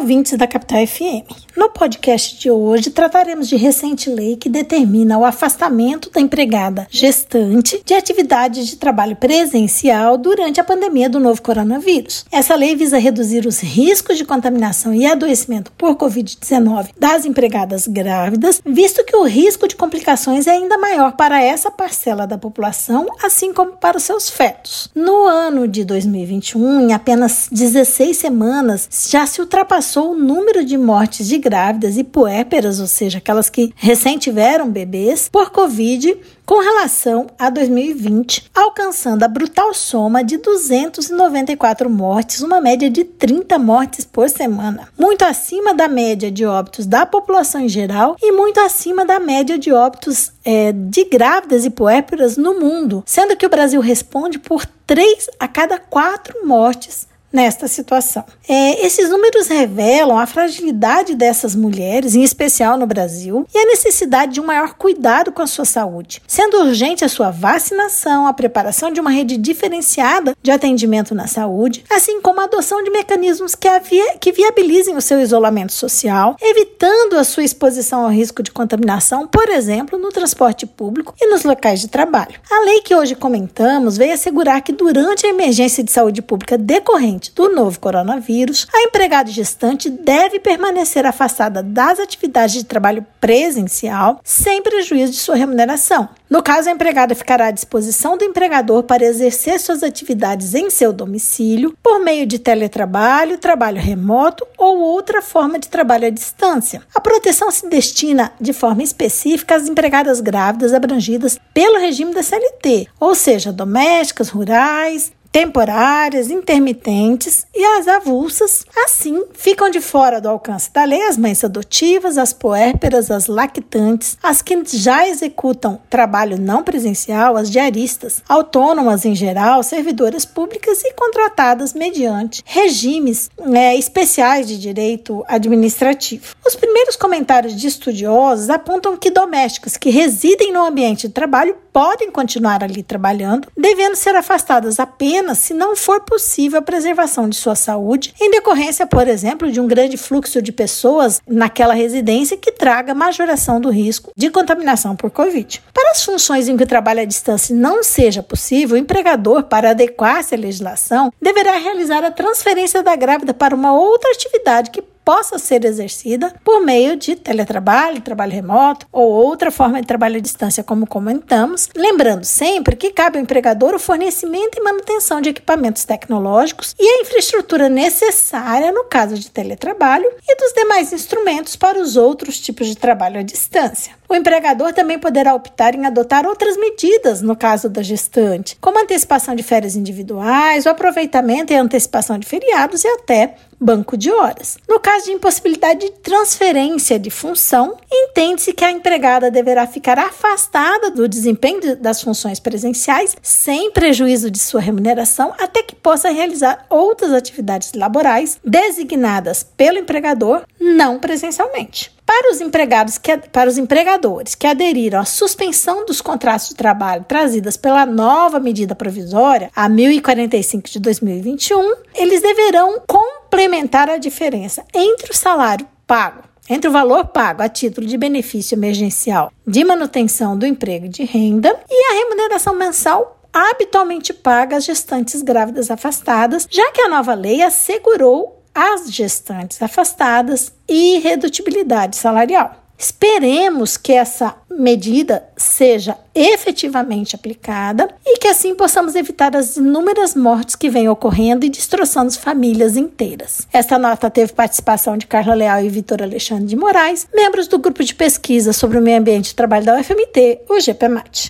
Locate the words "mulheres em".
61.54-62.22